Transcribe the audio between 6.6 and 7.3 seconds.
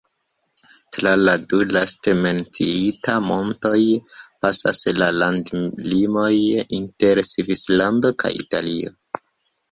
inter